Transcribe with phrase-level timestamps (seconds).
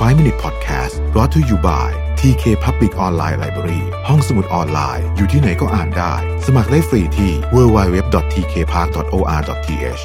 [0.00, 1.88] 5 Minute Podcast brought to you by
[2.20, 6.12] TK Public Online Library ห้องสมุดออนไลน์ อยู่ที่ไหนก็อ่านได้
[6.46, 10.02] สมัครได้ฟรีที่ www.tkpark.or.th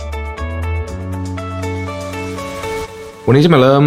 [3.27, 3.85] วันนี้จะมาเริ่ม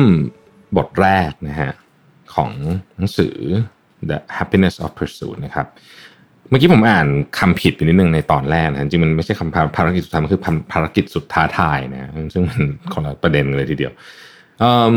[0.76, 1.70] บทแรกนะฮะ
[2.34, 2.50] ของ
[2.96, 3.36] หนังสือ
[4.10, 5.66] The Happiness of Pursuit นะครับ
[6.48, 7.06] เมื่อกี้ผมอ่าน
[7.38, 12.62] คำผิดไปนิดนึงในตอนแรกนะจริงมันไม่ใช่คำภารกิจสุดท้ายมันคือภารกิจสุดท้าทายนะ ซึ่งมัน
[12.92, 13.92] คนละประเด็นเลยทีเดียว
[14.62, 14.96] อิ่ม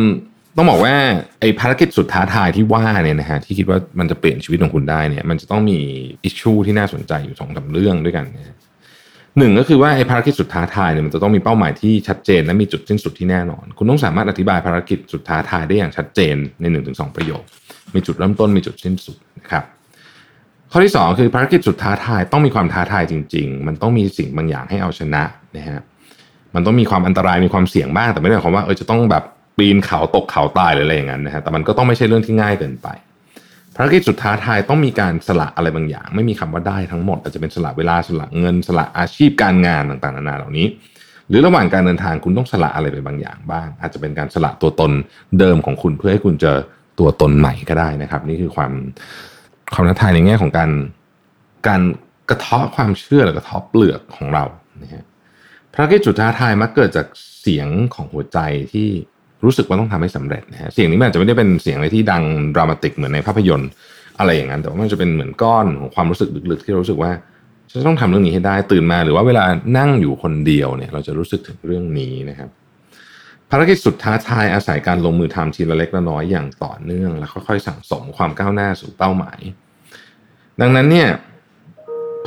[0.58, 0.96] ต้องบอกว่า
[1.40, 5.80] ไอ้ภารกิจสุดท้าทายที่ว่าเนี่ยนะฮะที่คิดว่ามันจะเปลี่ยนชีวิตของคุณได้เนี่ย มันจะต้องมี
[6.24, 8.58] อิชชูที่น่าสนใจอยู่สองสาเรื่องด้วยกันนะ
[9.38, 17.44] หนึ่งก็คือว่าไอ้ภารกิจสุดท้าทายเนี่ยมันจะต้องมีเป้าหมายที่ชัดเจน และมีจุดสิ้นสุดที่แน่นอน คุณต้องสามารถอธิบายภารกิจสุดท้าทายได้อย่างชัดเจนในหนึ่งถึงสองประโยค
[17.96, 19.64] มีจุดเริ่มต้นมีจุดสิ้นสุดนะครับ
[20.72, 25.24] ข้อที่สองคือภารกิจสุดท้าทายต้องมีความท้าทายจริง ๆ มันต้องมีสิ่งบางอย่างให้เอาชนะ
[25.58, 25.80] นะฮะ
[26.56, 29.24] มันต้องมีความอันตรายมีความเสี่ยงบ้างแต่ไม่ได้หมายความว่าเออจะต้องแบบ
[29.62, 32.88] ปีนเขาตกเขาตายหรืออะไรอย่างนั้นนะฮะแต่มันก็ต้องไม่ใช่เรื่องที่ง่ายเกินไป
[33.76, 40.68] ภารกิจสุดท้าทายต้องมีการสละอะไรบางอย่าง ไม่มีคำว่าได้ทั้งหมด อาจจะเป็นสละเวลาสละเงินสละอาชีพการงานต่างๆนานาเหล่านี้
[41.28, 44.92] หรือระหว่างการเดินทางคุณต้องสละอะไรไปบางอย่างบ้าง อาจจะเป็นการสละตัวตน
[45.40, 46.58] เดิมของคุณเพื่อให้คุณเจอ
[47.00, 48.72] ตัวตนใหม่ก็ได้นะครับ นี่คือความ
[49.74, 50.72] ความท้าทายในแง่ของการ
[51.68, 51.82] การ
[52.30, 54.44] กระเทาะความเชื่อหรือกระเทาะเปลือกของเรา
[54.84, 55.04] นะฮะ
[55.74, 57.08] ภารกิจสุดท้าทายมักเกิดจาก
[57.42, 58.40] เสียงของหัวใจ
[58.74, 58.90] ที่
[59.46, 62.24] รู้สึกว่าต้องทำให้สำเร็จนะฮะเสียงนี้มันอาจจะไม่ได้เป็นเสียงอะไรที่ดัง
[62.56, 63.70] ดรามาติกเหมือนในภาพยนตร์
[64.20, 67.12] อะไรอย่างนั้น แต่ว่ามันจะเป็นเหมือนก้อนของความรู้สึกลึกๆ ที่รู้สึกว่า
[67.72, 69.44] ฉันต้องทำเรื่องนี้ให้ได้ตื่นมา หรือว่าเวลา
[69.78, 72.50] นั่งอยู่คนเดียวเนี่ย เราจะรู้สึกถึงเรื่องนี้นะครับ
[73.52, 79.40] ภารกิจสุดท้าทายอาศัยการลงมือทำทีละเล็กละน้อยอย่างต่อเนื่อง แล้วค่อยๆสั่งสมความก้าวหน้าสู่เป้าหมาย
[80.62, 81.08] ดังนั้นเนี่ย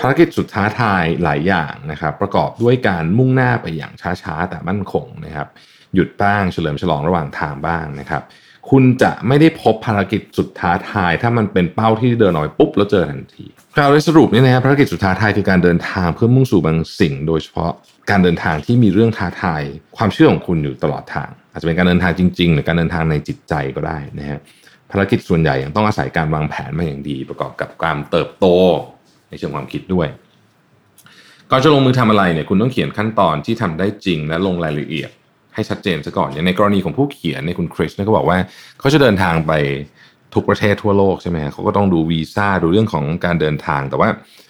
[0.07, 5.49] ารกิจสุดท้าทายหลายอย่างนะครับ ประกอบด้วยการมุ่งหน้าไปอย่างช้าๆ แต่มั่นคงนะครับ
[5.95, 8.23] หยุดบ้างเฉลิมฉลองระหว่างทางบ้างนะครับ
[8.71, 17.73] คุณจะไม่ได้พบภารกิจสุดท้าทาย ถ้ามันเป็นเป้าที่เดินออกไปปุ๊บแล้วเจอทันทีกล่าวโดยสรุปนี่นะครับภารกิจสุดท้าทายคือการเดินทางเพื่อมุ่งสู่บางสิ่ง โดยเฉพาะ
[18.11, 19.63] การเดินทางที่มีเรื่องท้าทาย
[19.97, 24.39] ความเชื่อของคุณอยู่ตลอดทาง อาจจะเป็นการเดินทางจริง ๆ หรือการเดินทางในจิตใจก็ได้นะฮะ
[24.91, 28.47] ภารกิจส่วนใหญ่ยังต้องอาศัยการวางแผนมาอย่างดี ประกอบกับการเติบโต
[29.30, 30.08] ในเชิงความคิดด้วย
[31.51, 35.11] ก่อนจะลงมือทำอะไรเนี่ยคุณต้องเขียนขั้นตอนที่ทำได้จริงและลงรายละเอียด
[35.55, 38.39] ให้ชัดเจนซะก่อนอย่างในกรณีของผู้เขียนในคุณคริสเนี่ยเขาบอกว่า
[38.80, 39.52] เขาจะเดินทางไป
[40.34, 44.08] ทุกประเทศทั่วโลกใช่ไหมเขาก็ต้องดูวีซ่าดูเรื่องของการเดินทางแต่ว่า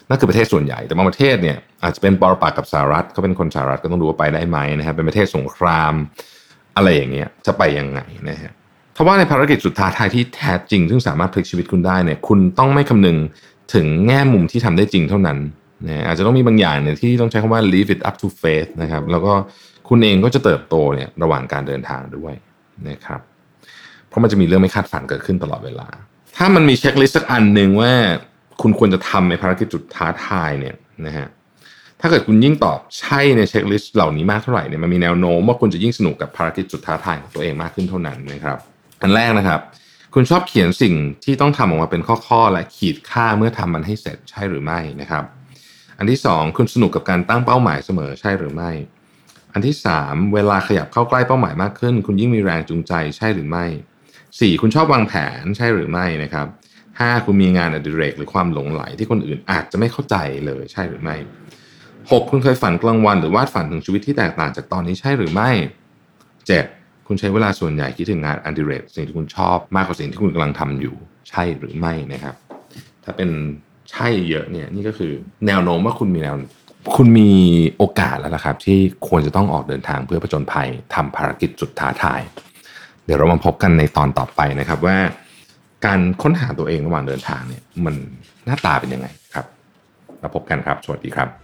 [0.08, 5.92] นั่นคือประเทศส่วนใหญ่ แต่บางประเทศเนี่ยอาจจะเป็นปรปักกับสหรัฐเขาเป็นคนสหรัฐก็ต้องดูว่าไปได้ไหมนะครับเป็นประเทศสงคราม
[6.76, 8.52] อะไรอย่างเงี้ยจะไปยังไงนะฮะ
[8.96, 13.16] ถ้าว่าในภารกิจสุดท้ายที่แท้จริง ซึ่งสามารถพลิกชีวิตคุณได้เนี่ยคุณต้องไม่คำนึง
[13.74, 15.38] ถึงแง่มุมที่ทำได้จริงเท่านั้น
[15.86, 19.32] นะอาจจะต้องมีบางอย่างเนี่ยที่ต้องใช้คำว่า leave it up to faith นะครับ แล้วก็
[19.88, 22.34] คุณเองก็จะเติบโตเนี่ยระหว่างการเดินทางด้วย
[22.88, 23.20] นะครับ
[24.08, 25.88] เพราะมันจะมีเรื่องไม่คาดฝันเกิดขึ้นตลอดเวลา
[26.36, 27.92] ถ้ามันมีเช็คลิสต์สักอันหนึ่งว่า
[28.62, 30.74] คุณควรจะทำในภารกิจจุดท้าทายเนี่ย
[31.06, 31.26] นะฮะ
[32.00, 38.58] ถ้าเกิดคุณยิ่งตอบใช่ในเช็คลิสต์เหล่านี้มากเท่าไหร่เนี่ยมันมีแนวโน้มว่าคุณจะยิ่งสนุกกับภารกิจจุดท้าทายของตัวเองมากขึ้นเท่านั้นนะครับ
[39.02, 39.60] อันแรกนะครับ
[40.16, 40.94] คุณชอบเขียนสิ่ง
[41.24, 45.24] ที่ต้องทำออกมาเป็นข้อๆ และขีดค่าเมื่อทำมันให้เสร็จใช่หรือไม่นะครับ
[45.98, 48.70] อันที่สองคุณสนุกกับการตั้งเป้าหมายเสมอใช่หรือไม่
[49.52, 53.64] อันที่ 3 เวลาขยับเข้าใกล้เป้าหมายมากขึ้น คุณยิ่งมีแรงจูงใจใช่หรือไม่
[54.14, 54.60] 4.
[54.60, 56.46] คุณชอบวางแผนใช่หรือไม่นะครับ
[56.86, 57.24] 5.
[57.24, 61.16] คุณมีงานอดิเรกหรือความหลงไหลที่คนอื่นอาจจะไม่เข้าใจเลยใช่หรือไม่
[61.72, 62.30] 6.
[62.30, 65.50] คุณเคยฝันกลางวันหรือวาดฝันถึงชีวิตที่แตกต่างจากตอนนี้ใช่หรือไม่
[66.38, 66.83] 7.
[67.06, 70.96] คุณใช้เวลาส่วนใหญ่คิดถึงงานอันดิเรกสิ่งที่คุณชอบมากกว่าสิ่งที่คุณกำลังทำอยู่
[71.30, 72.34] ใช่หรือไม่นะครับ
[73.04, 73.30] ถ้าเป็น
[73.90, 75.12] ใช่เยอะเนี่ยนี่ก็คือ
[75.46, 76.34] แนวโน้มว่าคุณมีแนว
[76.96, 77.30] คุณมี
[77.78, 78.78] โอกาสแล้วนะครับ ที่
[79.08, 82.20] ควรจะต้องออกเดินทางเพื่อผจญภัยทำภารกิจสุดท้าทาย
[83.04, 84.96] เดี๋ยวเรามาพบกันในตอนต่อไปนะครับว่า
[85.86, 87.94] การค้นหาตัวเองระหว่างเดินทางเนี่ยมัน
[88.44, 89.46] หน้าตาเป็นยังไงครับ
[90.20, 91.43] เราพบกันครับ สวัสดีครับ